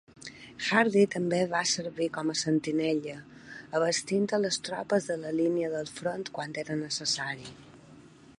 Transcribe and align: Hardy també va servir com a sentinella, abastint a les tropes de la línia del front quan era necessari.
Hardy 0.67 1.01
també 1.15 1.41
va 1.51 1.59
servir 1.71 2.07
com 2.15 2.31
a 2.33 2.37
sentinella, 2.41 3.15
abastint 3.81 4.27
a 4.39 4.41
les 4.47 4.59
tropes 4.69 5.11
de 5.13 5.19
la 5.27 5.37
línia 5.43 5.71
del 5.79 5.95
front 6.01 6.27
quan 6.39 6.61
era 6.65 6.81
necessari. 6.83 7.51